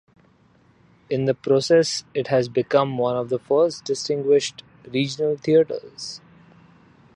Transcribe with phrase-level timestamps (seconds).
[1.11, 6.21] In the process it has become one of the first distinguished regional theatres.